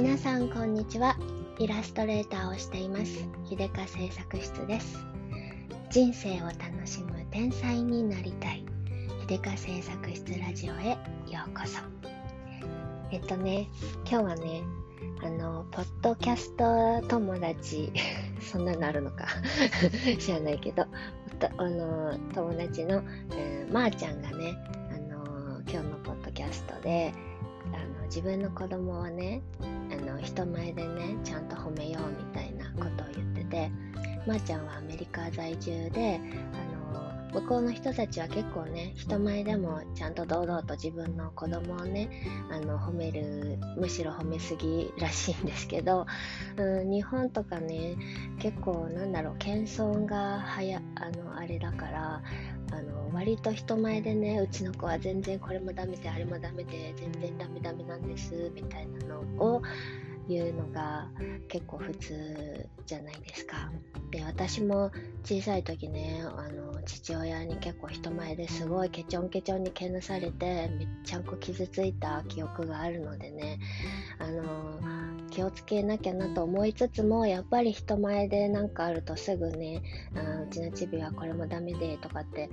[0.00, 1.16] 皆さんこんにちは。
[1.58, 3.26] イラストレーターをしています。
[3.50, 5.04] 秀香製作室です。
[5.90, 8.64] 人生を楽しむ天才になりたい。
[9.28, 11.80] 秀香製作室ラジオへようこそ。
[13.10, 13.66] えっとね
[14.08, 14.62] 今日はね
[15.24, 17.92] あのポッドキャスト友達
[18.40, 19.26] そんなのあるのか。
[20.20, 20.86] 知らないけど
[21.56, 23.02] あの友達の、
[23.32, 24.56] えー、まー、あ、ちゃんがね
[24.92, 27.12] あの今日のポッドキャストで
[27.74, 33.70] あの自分の子供をねあの人前でねちゃんと褒めようみたいなことを言ってて
[34.26, 36.20] まー、あ、ちゃんはアメリカ在住で
[36.52, 36.78] あの
[37.40, 42.10] 向こうの人たちは結構ね人前でもちゃんと堂々と自分の子供をね
[42.50, 46.06] あの褒めるむしろ褒めすぎらしいんですけど、
[46.56, 47.96] うん、日本とかね
[48.38, 52.22] 結構なんだろう謙遜がはやあのあれだから
[52.70, 59.62] あの割と人前でねうちの子は全然これもダメであれもダメで全然ダメダメなんですみたいなのを
[60.28, 61.08] 言うのが
[61.48, 63.70] 結構普通じゃないですか。
[64.10, 64.90] で私も
[65.24, 73.58] 小さい時ねあの父親に結構人前ですごいケチョンケチョンにけなされてめっちゃんこ傷ついた記憶があるのでね
[74.18, 74.78] あの
[75.38, 79.82] 気をつけなきゃなと思いつつもやっぱり人前で何かあるとすぐね
[80.16, 82.50] あうちのチビはこれもダメでとかって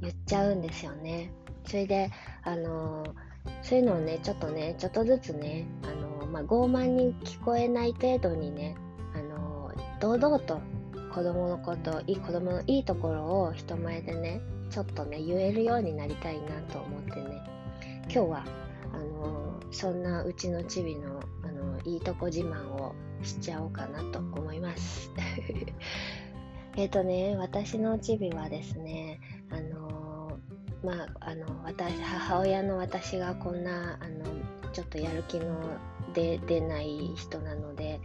[0.00, 1.32] 言っちゃうんですよね。
[1.66, 2.12] それで
[2.44, 3.04] あの
[3.62, 8.76] そういうのをねちょっとねちょっとずつねあの、まあ、傲慢に聞こえない程度にね
[9.16, 10.60] あの堂々と
[11.12, 17.42] 子供のこといい子供のいいところを人前でねちょっとね言えるようになりたいなと思ってね。
[18.04, 18.44] 今日は
[18.92, 25.10] あのそんなうちのチビのあのいいとこ自慢をしちゃおうかなと思います。
[26.76, 30.38] えっとね私のチビはですねあの
[30.82, 34.24] まああの私母親の私がこんなあの
[34.72, 35.60] ちょっとやる気の
[36.14, 38.00] 出出ない人なので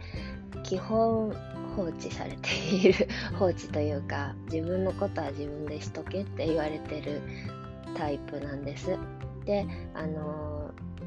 [0.62, 1.32] 基本
[1.76, 3.08] 放置されている
[3.38, 7.20] 放置というか自分のことは自分でしとけって言われてる
[7.96, 8.96] タイプなんです。
[9.44, 10.43] であの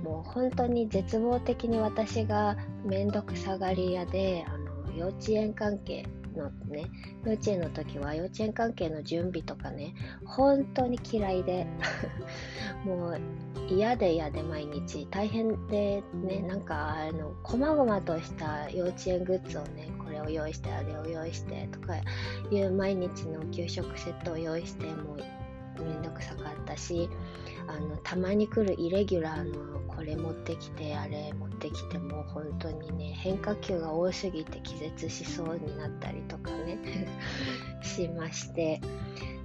[0.03, 6.05] もう本当に絶望的に私が面倒くさがり屋であの幼稚園関係
[6.37, 6.85] のね
[7.25, 9.93] 幼稚園の時は幼稚園関係の準備とかね
[10.25, 11.67] 本当に嫌いで
[12.85, 13.21] もう
[13.69, 21.95] 嫌で嫌で毎日大変でねなんかあの細々とした幼稚園グッズをねこれを用意してあれを用意してとか
[22.51, 27.09] いう毎日の給食セットを用意してもうめんどくさかったし
[27.67, 36.77] あのたまに来るイレギュラーのこれ持ってきてあれ持ってきても本当にね変化球が多すぎて気絶しそうになったりとかね
[37.81, 38.79] しまして。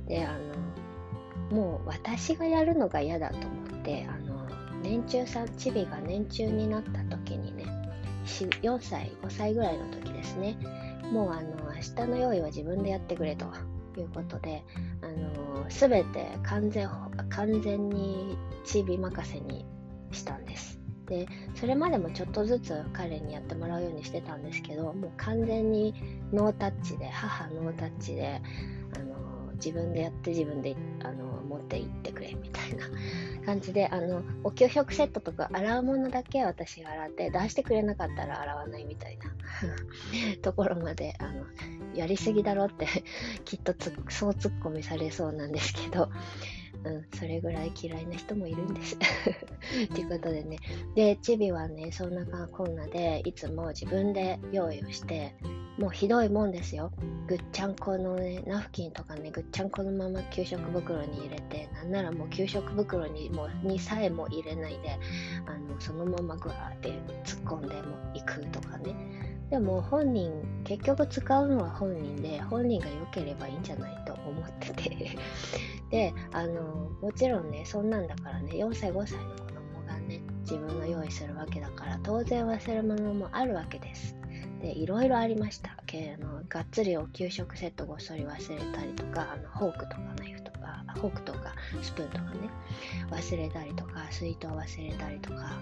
[0.07, 4.47] であのもう私がやるのが嫌だと思ってあの
[4.83, 7.65] 年中さんチビが年中になった時にね
[8.25, 10.57] 4歳5歳ぐらいの時ですね。
[11.13, 13.47] もうあの明日の用意は自分でやってくれと
[13.99, 14.65] いうことで、
[15.03, 16.89] あの全て完全
[17.29, 19.67] 完全にチビ任せに
[20.13, 20.79] したんです。
[21.07, 25.95] でそれまでもちょっとずつ彼にやってもらうようにしてたんですけどもう完全に
[26.33, 28.41] ノータッチで母ノータッチで
[28.97, 32.87] あの自分でやって自分であの持って行ってくれみたいな
[33.45, 39.31] 感じであのお給食セットとか洗うものだけ私が洗って出してくれなかったら洗わないみたいな
[40.41, 41.45] ところまであの
[41.95, 42.87] やりすぎだろって
[43.45, 43.75] きっと
[44.09, 46.11] そうツッコミされそうなんですけど
[46.85, 48.99] うん、それぐらい嫌いな人もいるんです。
[49.95, 50.59] ということでね。
[50.95, 55.35] で、チビはね、そんなこんなで、いつも自分で用意をして、
[55.79, 56.93] もうひどいもんですよ。
[57.27, 64.99] ぐっちゃんこのね、ナフキンとかね、ぐっちゃんこのまま給食袋に入れて、なんならもう給食袋にもにさえも入れないで、
[65.47, 66.91] あのそのままぐわーって
[67.25, 69.32] 突っ込んでも行くとかね。
[69.53, 70.33] でも本人、
[70.65, 75.11] 結局使うのは本人で、本人が良ければいいんじゃないと思ってて。
[75.91, 84.17] であのもちろんねそんなんだからね4歳5歳の子供がね自分の用意するわけだから当然忘れ物もあるわけです。
[84.63, 85.77] でいろいろありました。
[85.85, 90.42] けあのがっつりお給食セットごっそり忘れたりとかあのフォークとかナイフ
[90.95, 92.51] とかフォークとかスプーンとかね
[93.11, 95.59] 忘れたりとか水筒忘れたりとか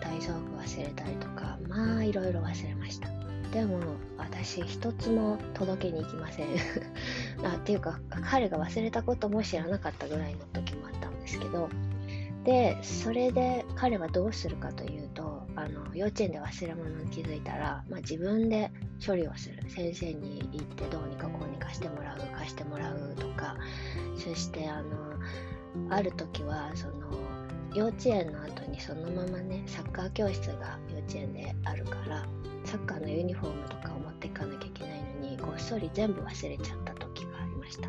[0.00, 3.08] 体操服忘れたりとかまあいろいろ忘れました。
[3.52, 3.78] でも
[4.16, 6.48] 私一つも届けに行きません。
[7.44, 11.68] あっていうか彼が忘れたことも知らなかったぐらいの時もあったんですけど。
[12.44, 15.11] でそれで彼はどうするかというと
[15.62, 18.70] あの幼稚園で忘れ物に気づいたら、まあ、自分で
[19.04, 19.58] 処理をする。
[19.68, 23.56] 先生に行ってどうにかこうにかしてもらう貸してもらうとか
[24.16, 27.10] そしてあのある時はその
[27.74, 32.26] 幼稚園の後にそのままねサッカー教室が幼稚園であるから
[32.64, 37.88] サッカーのユニフォームとかを持っていかなきゃいけないのにごっそり全部忘れちゃった時がありました。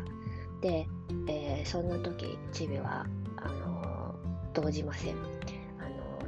[0.60, 0.86] で、
[1.28, 3.06] えー、そんな時チビは
[3.36, 4.14] あの、
[4.54, 5.16] 動じません。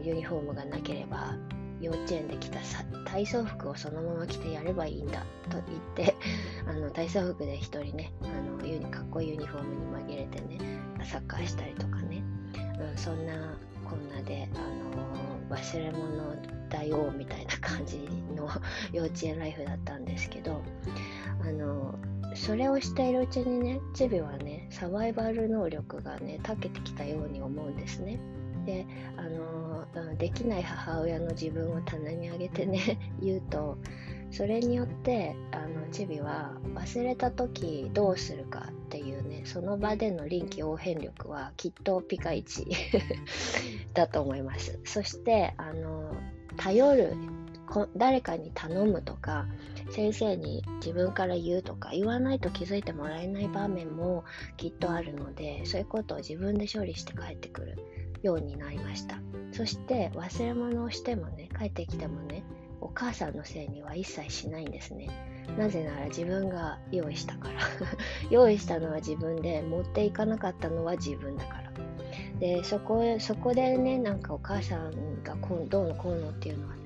[0.06, 1.35] ユニフォームがなければ
[1.81, 2.61] 幼稚園で着た
[3.05, 5.20] 体操服をそのまま着てやればいいんだ
[5.50, 6.14] と言って
[6.67, 8.29] あの体操服で一人ねあ
[8.62, 10.58] のユニかっこいいユニフォームに紛れてね
[11.05, 12.23] サッカーしたりとかね、
[12.81, 16.37] うん、そんなこんなで、あの忘れ物
[16.69, 17.99] 大王みたいな感じ
[18.35, 18.49] の
[18.93, 20.61] 幼稚園ライフだったんですけど、
[21.41, 21.97] あの
[22.35, 28.19] それをしているうちにねチビはねサバイバル能力がね長けてきたように思うんですね。
[28.66, 28.86] で
[29.16, 33.78] あのできない母親の自分を棚に上げてね 言うと
[34.30, 42.66] それによってあのチビは忘れた時どうするかっていうねその場での臨機応変力はきっとピカイチ
[43.94, 44.80] だと思います。
[44.84, 46.12] そしてあの
[46.56, 47.14] 頼る
[47.96, 49.46] 誰かに頼むとか
[49.90, 54.24] 先生に自分から言うとか言わないと気づいてもらえない場面も
[54.56, 57.78] きっとあるのでそういうことを自分で処理して帰ってくる
[58.22, 59.18] ようになりました。
[59.52, 62.44] そして忘れ物をしてもね帰ってきてもね
[62.80, 65.08] お母さんのせいには一切しないんですね。
[65.56, 67.60] なぜなら自分が用意したから。
[68.30, 71.66] 用意したのは自分で持っていかなかったのは自分だから。
[72.38, 76.85] でそこそこでねなんかお母さんがこうどうのこうのっていうのはね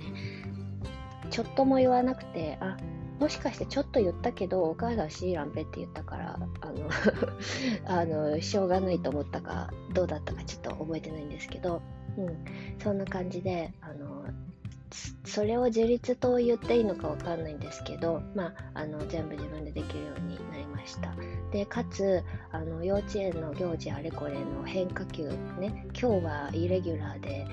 [1.31, 2.77] ちょっとも言わなくてあ
[3.19, 6.88] もしかしてちょっと言ったけどお母さんシーランペって言ったからあの
[7.85, 11.82] あのしょうがないと思ったかどうだったかちょっと覚えてないんですけど、
[12.17, 12.44] うん、
[12.82, 14.25] そんな感じであの
[15.25, 21.15] それを自立と言っていいのかわかんないんですけど、まあ、あの全部自分でできるようになりました。
[21.53, 25.29] でかつあの幼稚園の行事あれこれの変化球
[25.59, 27.47] ね今日はイレギュラーで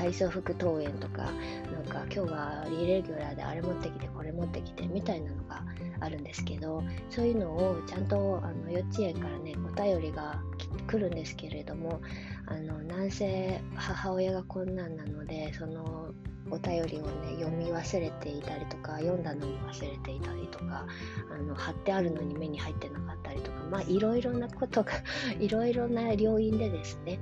[0.00, 1.24] 体操服登園とか
[1.70, 5.62] なんか今日はイレギュラーであれ持ってきてこれ持ってきてみたいなのが
[6.00, 10.40] あるんですけどそういうのをちゃんとあの幼稚園からねお便りが
[10.86, 12.00] 来るんですけれども
[12.46, 16.14] あのなんせ母親がこんなんなのでその
[16.50, 20.86] お便りをね読み忘れていたりとか読んだのに忘れていたりとか
[21.30, 24.92] あの貼ってあるのに目に入ってなかったりとかまあいろいろなことが
[25.38, 27.18] いろいろな要因でですね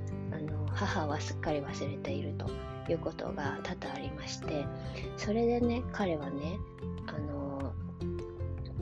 [0.79, 2.49] 母はすっかり忘れていると
[2.89, 4.65] いうことが多々ありまして
[5.17, 6.57] それでね彼はね
[7.07, 7.73] あの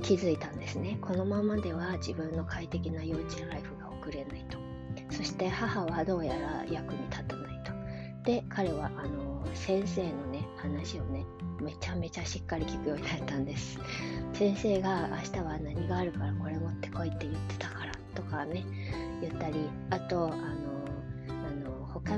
[0.04, 1.00] 気づいたんですね。
[1.02, 4.58] このままでは自分の快適な幼稚園ライフが送れないと。
[5.10, 7.72] そして母はどうやら役に立たないと。
[8.24, 11.26] で彼はあの先生のね話をね
[11.60, 13.80] めちゃめちゃしっかり聞くようになったんです。
[14.34, 18.64] 先生が明日は何があるからこれ持ってこいって言ってたからとかね
[19.22, 20.32] 言ったりあと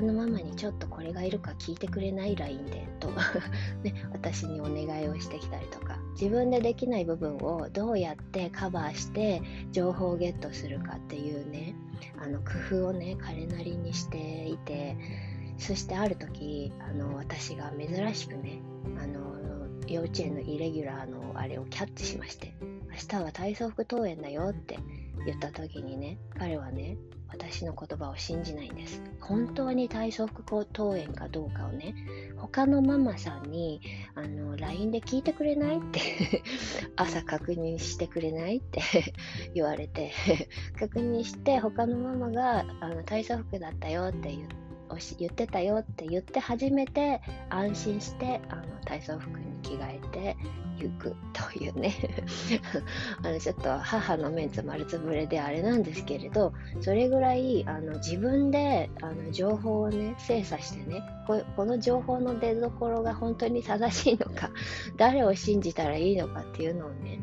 [0.00, 3.08] 他のママにちょっとこれがいるか聞いてくれない LINE でと、
[3.82, 9.42] ね、私にお願いをしてきたりとか自分でできない部分をどうやってカバーして
[9.72, 11.74] 情報をゲットするかっていうね
[12.18, 12.44] あの工
[12.82, 14.96] 夫をね彼なりにしていて
[15.58, 18.60] そしてある時あの私が珍しくね
[18.98, 19.20] あの
[19.86, 22.54] 幼稚園のイレギュラーのあれをキャッチしまして
[22.90, 24.78] 明日は体操服登園だよって
[25.26, 26.96] 言った時にね彼はね
[27.32, 29.02] 私の言葉を信じないんです。
[29.20, 30.42] 本当に体操服
[30.74, 31.94] 登園かどうかをね
[32.36, 33.80] 他のママさんに
[34.14, 36.42] あの LINE で聞いてくれないって
[36.96, 38.82] 朝確認してくれないって
[39.54, 40.12] 言われて
[40.78, 44.60] 確認して他のママがあの体操服だったよって言って
[45.18, 50.36] 言ってたよって言って初めて安心してあの体操服に着替えて
[50.88, 51.94] 行くというね。
[53.22, 64.50] あのちょっと母のメンツ丸つぶれであれなんですけれどそれぐらいあの自分であの情報をね精査してねここの情報の出どころが本当に正しいのか
[64.96, 67.20] 誰を信じたらいいのかっていうのをね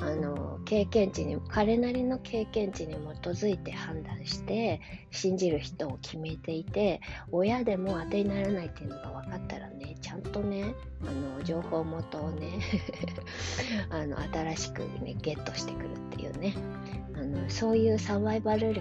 [0.00, 2.96] あの経験値に彼なりの経験値に基
[3.28, 7.00] づいて判断して信じる人を決めていて
[7.32, 12.60] 親でも当てにならないっていうのが分かったらねちゃんとねあの情報元をね
[13.90, 16.54] あの新しくねゲットしてくるっていうね。
[17.14, 18.80] あのそういうサバイバル力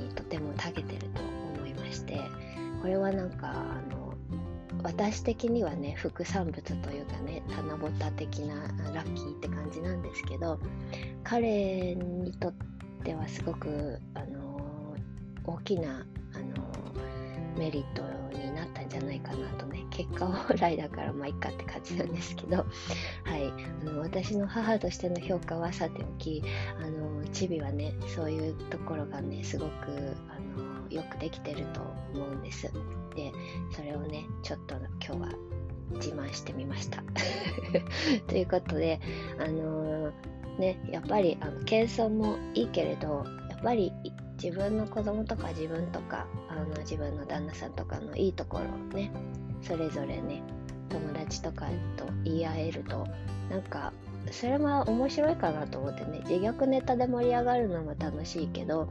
[0.00, 1.20] にとても長けてると
[1.58, 2.20] 思いまして。
[2.80, 4.12] これはなんかあの
[4.82, 8.56] 私的にはね副産物というかね七夕的な
[8.92, 10.60] ラッキーって感じなんですけど
[11.22, 12.54] 彼にとっ
[13.04, 14.60] てはすごく、あの
[15.44, 16.06] 大きな、
[17.56, 18.02] メリット
[18.36, 22.56] になったんじゃないかなとね結果往来だからまあいっかって感じなんですけど、
[23.24, 26.42] はい、あの私の母としての評価はさておき
[26.78, 29.70] あのチビはねそういうところがねすごく
[30.28, 31.80] あのよくできてると
[32.14, 32.70] 思うんです。
[33.14, 33.32] で、
[33.70, 35.28] それをね、ちょっと今日は
[35.94, 37.02] 自慢してみました。
[38.26, 39.00] ということで、
[39.38, 40.12] あのー、
[40.58, 43.92] ね、やっぱりあの謙遜もいいけれど、やっぱり
[44.42, 46.26] 自分の子供とか自分とか
[46.68, 49.10] の自分の旦那さんとかのいいところをね
[49.62, 50.42] それぞれね
[50.88, 51.66] 友達とか
[51.96, 53.06] と言い合えると
[53.50, 53.92] なんか
[54.30, 56.20] それは面白いかなと思ってね。
[56.28, 58.88] 自虐ネタで盛り上がるのも楽しいけど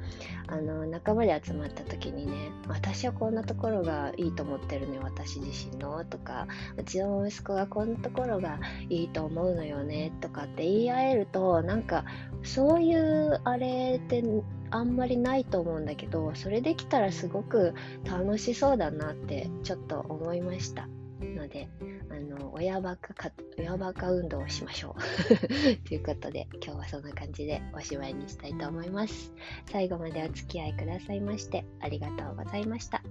[0.48, 6.48] あの仲間で集まった時にね私はこんなところがいいと思ってるね私自身のとか
[6.78, 8.60] うちの息子がこんなところが
[8.90, 12.06] いいと思うのよねとかって言い合えるとなんか
[12.44, 14.24] そういうあれって
[14.70, 17.74] あんまりないと思うんだけどそれできたらすごく
[18.06, 20.88] 楽しそうだなってちょっと思いました。
[21.24, 21.68] ので
[22.10, 25.78] あの親バカか親バカ運動をしましょう。
[25.88, 29.34] ということで今日はそんな感じでおしまいにしたいと思います。
[29.72, 33.04] 最後までお付き合いくださいましてありがとうございました。